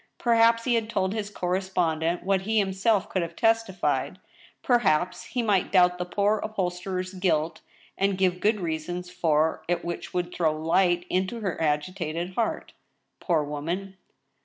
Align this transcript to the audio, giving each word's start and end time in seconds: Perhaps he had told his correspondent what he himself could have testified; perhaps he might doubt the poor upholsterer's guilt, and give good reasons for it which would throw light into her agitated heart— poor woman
Perhaps 0.17 0.63
he 0.63 0.73
had 0.73 0.89
told 0.89 1.13
his 1.13 1.29
correspondent 1.29 2.23
what 2.23 2.41
he 2.41 2.57
himself 2.57 3.07
could 3.07 3.21
have 3.21 3.35
testified; 3.35 4.17
perhaps 4.63 5.25
he 5.25 5.43
might 5.43 5.71
doubt 5.71 5.99
the 5.99 6.05
poor 6.05 6.39
upholsterer's 6.39 7.13
guilt, 7.13 7.61
and 7.99 8.17
give 8.17 8.39
good 8.39 8.59
reasons 8.59 9.11
for 9.11 9.61
it 9.67 9.85
which 9.85 10.11
would 10.11 10.33
throw 10.33 10.57
light 10.59 11.05
into 11.11 11.41
her 11.41 11.61
agitated 11.61 12.33
heart— 12.33 12.73
poor 13.19 13.43
woman 13.43 13.95